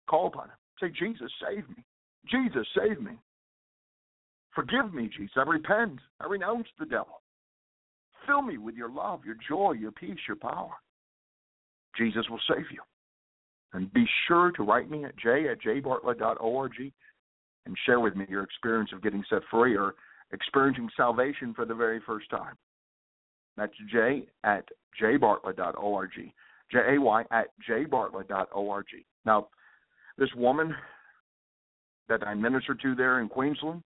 [0.09, 0.57] Call upon him.
[0.81, 1.83] Say, Jesus, save me.
[2.27, 3.13] Jesus, save me.
[4.59, 5.31] Forgive me, Jesus.
[5.37, 5.99] I repent.
[6.19, 7.21] I renounce the devil.
[8.27, 10.71] Fill me with your love, your joy, your peace, your power.
[11.97, 12.81] Jesus will save you.
[13.71, 16.73] And be sure to write me at j at jbartlett.org
[17.65, 19.95] and share with me your experience of getting set free or
[20.33, 22.55] experiencing salvation for the very first time.
[23.55, 24.65] That's j at
[25.01, 26.11] jbartlett.org.
[26.69, 28.85] J-A-Y at jbartlett.org.
[29.25, 29.47] Now,
[30.17, 30.75] this woman
[32.09, 33.83] that I ministered to there in Queensland,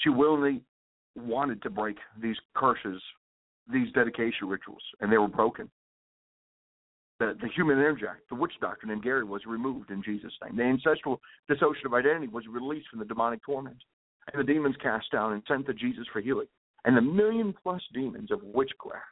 [0.00, 0.62] she willingly
[1.16, 3.00] wanted to break these curses
[3.72, 5.70] these dedication rituals, and they were broken.
[7.18, 10.56] The, the human introject, the witch doctor named Gary was removed in Jesus' name.
[10.56, 11.20] The ancestral
[11.50, 13.76] dissociative identity was released from the demonic torment.
[14.32, 16.46] And the demons cast down and sent to Jesus for healing.
[16.84, 19.04] And the million plus demons of witchcraft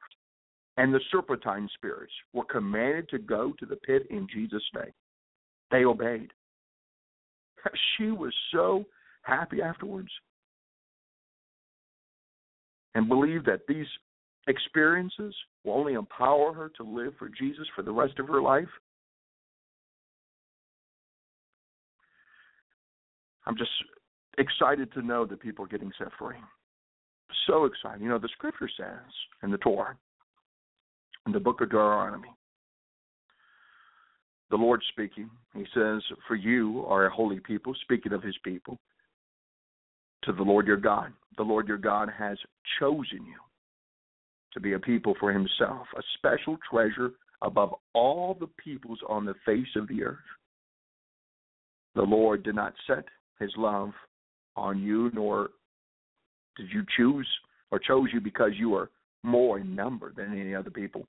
[0.79, 4.93] and the serpentine spirits were commanded to go to the pit in Jesus' name.
[5.71, 6.31] They obeyed.
[7.99, 8.85] She was so
[9.23, 10.09] happy afterwards
[12.95, 13.87] and believe that these
[14.47, 15.35] experiences
[15.65, 18.69] will only empower her to live for Jesus for the rest of her life.
[23.47, 23.71] I'm just
[24.39, 26.37] excited to know that people are getting set free.
[27.47, 28.03] So excited.
[28.03, 29.13] You know, the scripture says
[29.43, 29.97] in the Torah,
[31.27, 32.29] in the book of Deuteronomy,
[34.51, 38.79] the Lord speaking, He says, For you are a holy people, speaking of His people,
[40.29, 41.11] to the Lord your God.
[41.39, 42.37] The Lord your God has
[42.79, 43.41] chosen you
[44.53, 49.35] to be a people for Himself, a special treasure above all the peoples on the
[49.47, 50.19] face of the earth.
[51.95, 53.05] The Lord did not set
[53.41, 53.93] His love
[54.55, 55.49] on you, nor
[56.59, 57.29] did you choose
[57.71, 58.91] or chose you because you are
[59.23, 61.07] more in number than any other people.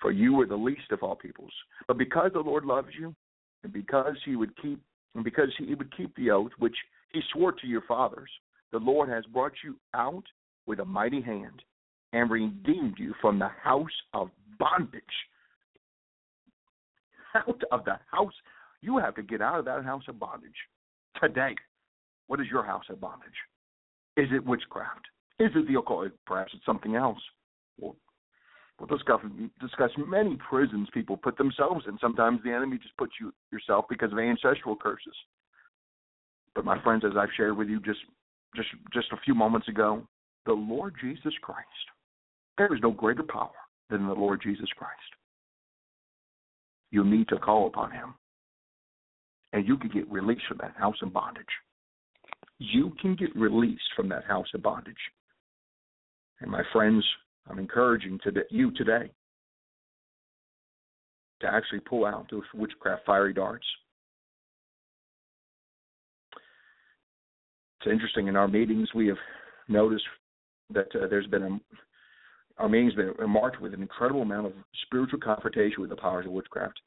[0.00, 1.52] For you were the least of all peoples.
[1.86, 3.14] But because the Lord loves you,
[3.62, 4.80] and because he would keep
[5.14, 6.76] and because he would keep the oath which
[7.12, 8.30] he swore to your fathers,
[8.72, 10.24] the Lord has brought you out
[10.66, 11.62] with a mighty hand
[12.12, 15.02] and redeemed you from the house of bondage.
[17.34, 18.32] Out of the house.
[18.80, 20.50] You have to get out of that house of bondage
[21.20, 21.54] today.
[22.26, 23.28] What is your house of bondage?
[24.16, 25.06] Is it witchcraft?
[25.38, 26.12] Is it the occult?
[26.26, 27.18] Perhaps it's something else.
[27.78, 27.96] We'll,
[28.78, 29.20] we'll discuss,
[29.60, 31.98] discuss many prisons people put themselves in.
[32.00, 35.14] Sometimes the enemy just puts you yourself because of ancestral curses.
[36.54, 38.00] But my friends, as I've shared with you just
[38.56, 40.02] just just a few moments ago,
[40.46, 41.66] the Lord Jesus Christ.
[42.58, 43.50] There is no greater power
[43.88, 44.92] than the Lord Jesus Christ.
[46.90, 48.14] You need to call upon him.
[49.52, 51.46] And you can get released from that house of bondage
[52.60, 54.94] you can get released from that house of bondage.
[56.40, 57.04] And my friends,
[57.48, 59.10] I'm encouraging today, you today
[61.40, 63.66] to actually pull out those witchcraft fiery darts.
[67.80, 69.16] It's interesting in our meetings we have
[69.68, 70.04] noticed
[70.72, 71.60] that uh, there's been a
[72.58, 74.52] our meetings been marked with an incredible amount of
[74.84, 76.78] spiritual confrontation with the powers of witchcraft.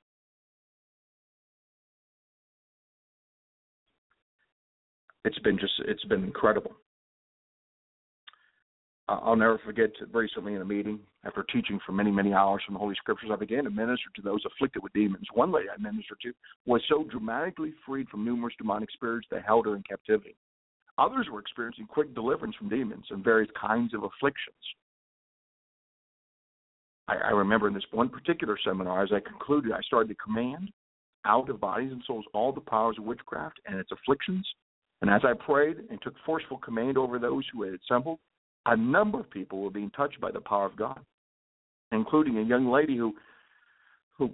[5.26, 6.72] it's been just it's been incredible.
[9.10, 12.80] I'll never forget recently in a meeting, after teaching for many, many hours from the
[12.80, 15.28] Holy Scriptures, I began to minister to those afflicted with demons.
[15.34, 16.32] One lady I ministered to
[16.66, 20.38] was so dramatically freed from numerous demonic spirits that held her in captivity.
[20.98, 24.56] Others were experiencing quick deliverance from demons and various kinds of afflictions.
[27.08, 30.70] I, I remember in this one particular seminar, as I concluded, I started to command
[31.26, 34.46] out of bodies and souls all the powers of witchcraft and its afflictions
[35.04, 38.20] and as I prayed and took forceful command over those who had assembled,
[38.66, 40.98] a number of people were being touched by the power of God,
[41.92, 43.14] including a young lady who
[44.18, 44.32] who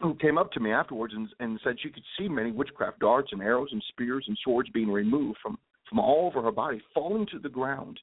[0.00, 3.30] who came up to me afterwards and, and said she could see many witchcraft darts
[3.32, 7.26] and arrows and spears and swords being removed from, from all over her body, falling
[7.26, 8.00] to the ground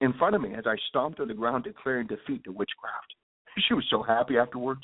[0.00, 3.14] in front of me as I stomped on the ground declaring defeat to witchcraft.
[3.68, 4.82] She was so happy afterwards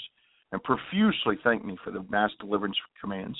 [0.51, 3.39] and profusely thanked me for the mass deliverance commands.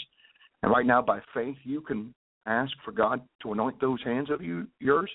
[0.63, 2.15] And right now, by faith, you can
[2.45, 5.11] ask for God to anoint those hands of you, yours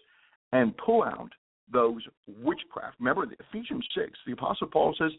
[0.53, 1.29] and pull out
[1.71, 2.01] those
[2.41, 2.95] witchcraft.
[2.99, 5.11] Remember, Ephesians 6, the Apostle Paul says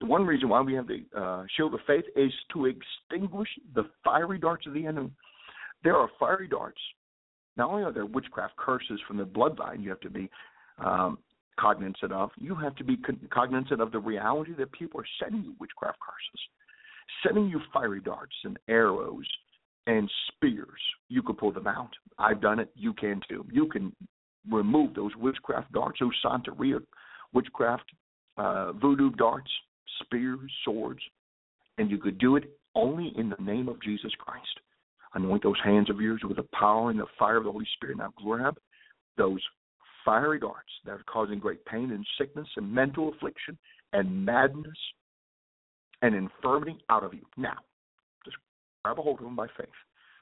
[0.00, 3.84] the one reason why we have the uh, shield of faith is to extinguish the
[4.04, 5.10] fiery darts of the enemy.
[5.84, 6.80] There are fiery darts.
[7.56, 10.28] Not only are there witchcraft curses from the bloodline you have to be
[10.84, 11.18] um,
[11.58, 12.30] cognizant of.
[12.36, 12.98] You have to be
[13.32, 16.40] cognizant of the reality that people are sending you witchcraft curses,
[17.22, 19.26] sending you fiery darts and arrows
[19.86, 20.80] and spears.
[21.08, 21.90] You can pull them out.
[22.18, 22.70] I've done it.
[22.74, 23.46] You can too.
[23.50, 23.94] You can
[24.50, 26.80] remove those witchcraft darts, those Santeria
[27.32, 27.84] witchcraft,
[28.36, 29.50] uh, voodoo darts,
[30.04, 31.00] spears, swords,
[31.78, 32.44] and you could do it
[32.74, 34.60] only in the name of Jesus Christ.
[35.14, 37.98] Anoint those hands of yours with the power and the fire of the Holy Spirit.
[37.98, 38.56] Now grab
[39.16, 39.40] those
[40.04, 43.58] fiery darts that are causing great pain and sickness and mental affliction
[43.92, 44.76] and madness
[46.02, 47.22] and infirmity out of you.
[47.36, 47.56] Now,
[48.24, 48.36] just
[48.84, 49.68] grab a hold of them by faith.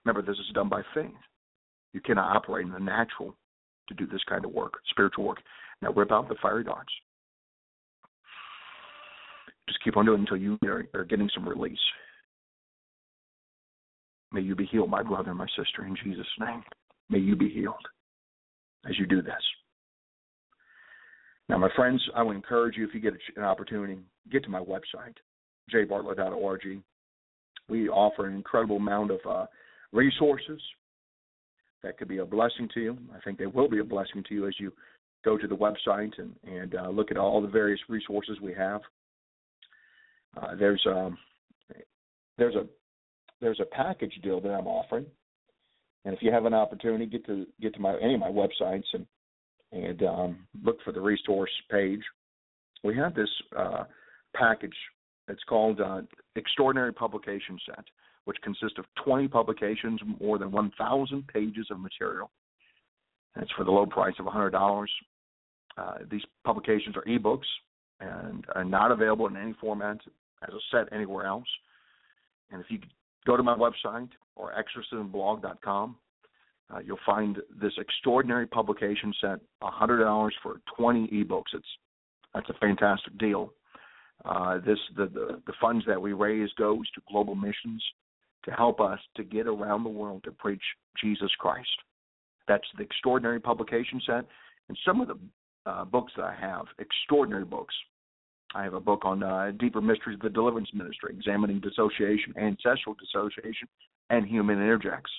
[0.04, 1.10] Remember, this is done by faith.
[1.92, 3.34] You cannot operate in the natural
[3.88, 5.38] to do this kind of work, spiritual work.
[5.82, 6.92] Now, rip out the fiery darts.
[9.84, 11.78] Keep on doing until you are, are getting some release.
[14.32, 16.64] May you be healed, my brother and my sister, in Jesus' name.
[17.10, 17.74] May you be healed
[18.88, 19.34] as you do this.
[21.48, 23.98] Now, my friends, I would encourage you if you get an opportunity,
[24.32, 25.14] get to my website,
[25.72, 26.82] jbartlett.org.
[27.68, 29.46] We offer an incredible amount of uh,
[29.92, 30.60] resources
[31.82, 32.98] that could be a blessing to you.
[33.14, 34.72] I think they will be a blessing to you as you
[35.24, 38.80] go to the website and, and uh, look at all the various resources we have.
[40.36, 41.18] Uh, there's um,
[42.38, 42.66] there's a
[43.40, 45.06] there's a package deal that I'm offering,
[46.04, 48.84] and if you have an opportunity, get to get to my any of my websites
[48.92, 49.06] and
[49.72, 52.02] and um, look for the resource page.
[52.82, 53.84] We have this uh,
[54.34, 54.76] package.
[55.28, 56.02] It's called uh,
[56.36, 57.84] Extraordinary Publication Set,
[58.24, 62.30] which consists of 20 publications, more than 1,000 pages of material.
[63.40, 64.86] It's for the low price of $100.
[65.76, 67.48] Uh, these publications are ebooks
[68.00, 69.98] and are not available in any format
[70.46, 71.48] as a set anywhere else.
[72.50, 72.78] And if you
[73.26, 75.96] go to my website or exorcismblog.com,
[76.72, 81.52] uh, you'll find this extraordinary publication set, $100 for 20 ebooks.
[81.52, 81.66] It's
[82.34, 83.52] that's a fantastic deal.
[84.24, 87.82] Uh, this the, the the funds that we raise goes to global missions
[88.44, 90.62] to help us to get around the world to preach
[91.00, 91.68] Jesus Christ.
[92.48, 94.24] That's the extraordinary publication set,
[94.68, 95.18] and some of the
[95.66, 97.74] uh, books that I have, extraordinary books.
[98.54, 102.94] I have a book on uh, deeper mysteries of the deliverance ministry, examining dissociation, ancestral
[102.94, 103.66] dissociation,
[104.10, 105.10] and human introjects.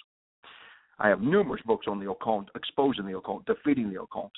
[1.00, 4.32] I have numerous books on the occult, exposing the occult, defeating the occult.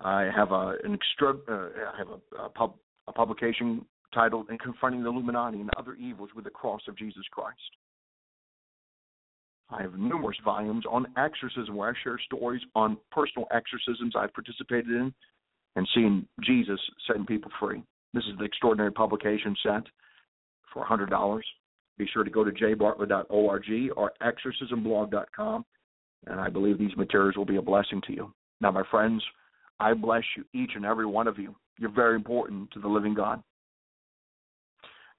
[0.00, 2.74] I have a, an extra, uh, I have a, a, pub,
[3.06, 3.84] a publication
[4.14, 7.58] titled "In Confronting the Illuminati and Other Evils with the Cross of Jesus Christ."
[9.68, 14.88] I have numerous volumes on exorcism where I share stories on personal exorcisms I've participated
[14.88, 15.14] in
[15.76, 17.82] and seeing Jesus setting people free.
[18.14, 19.82] This is the extraordinary publication set
[20.72, 21.40] for $100.
[21.98, 25.64] Be sure to go to jbartlett.org or exorcismblog.com,
[26.26, 28.32] and I believe these materials will be a blessing to you.
[28.60, 29.22] Now, my friends,
[29.80, 31.54] I bless you, each and every one of you.
[31.78, 33.42] You're very important to the living God.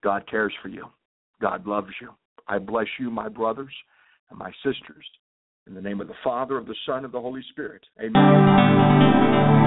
[0.03, 0.85] God cares for you.
[1.41, 2.11] God loves you.
[2.47, 3.73] I bless you, my brothers
[4.29, 5.05] and my sisters.
[5.67, 7.83] In the name of the Father, of the Son, of the Holy Spirit.
[7.99, 9.62] Amen.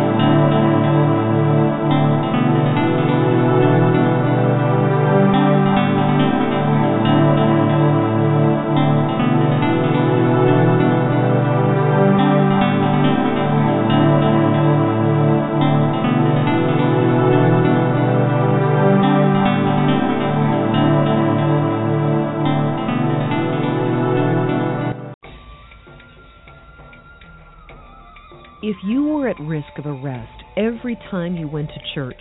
[29.37, 32.20] At risk of arrest every time you went to church,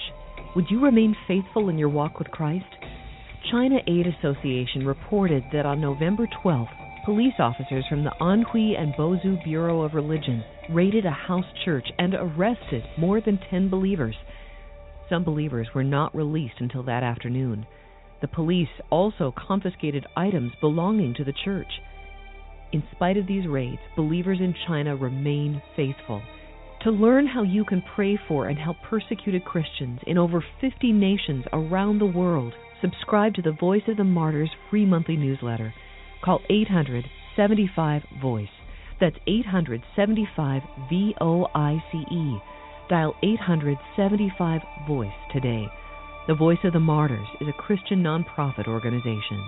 [0.55, 2.65] would you remain faithful in your walk with Christ?
[3.49, 9.41] China Aid Association reported that on November 12th, police officers from the Anhui and Bozhou
[9.45, 14.15] Bureau of Religion raided a house church and arrested more than 10 believers.
[15.09, 17.65] Some believers were not released until that afternoon.
[18.21, 21.79] The police also confiscated items belonging to the church.
[22.73, 26.21] In spite of these raids, believers in China remain faithful.
[26.85, 31.43] To learn how you can pray for and help persecuted Christians in over 50 nations
[31.51, 35.73] around the world, subscribe to the Voice of the Martyrs free monthly newsletter.
[36.23, 37.05] Call 800
[37.35, 38.53] 75 Voice.
[39.01, 42.37] That's 875 V O I C E.
[42.87, 45.65] Dial 875 Voice today.
[46.27, 49.43] The Voice of the Martyrs is a Christian nonprofit organization.